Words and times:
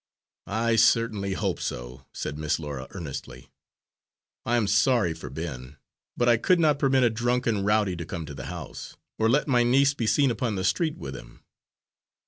"I 0.47 0.77
certainly 0.77 1.33
hope 1.33 1.59
so," 1.59 2.07
said 2.11 2.35
Miss 2.35 2.57
Laura 2.57 2.87
earnestly. 2.89 3.51
"I 4.47 4.57
am 4.57 4.65
sorry 4.65 5.13
for 5.13 5.29
Ben, 5.29 5.77
but 6.17 6.27
I 6.27 6.37
could 6.37 6.59
not 6.59 6.79
permit 6.79 7.03
a 7.03 7.09
drunken 7.11 7.63
rowdy 7.63 7.95
to 7.95 8.05
come 8.07 8.25
to 8.25 8.33
the 8.33 8.45
house, 8.47 8.97
or 9.19 9.29
let 9.29 9.47
my 9.47 9.61
niece 9.61 9.93
be 9.93 10.07
seen 10.07 10.31
upon 10.31 10.55
the 10.55 10.63
street 10.63 10.97
with 10.97 11.15
him." 11.15 11.43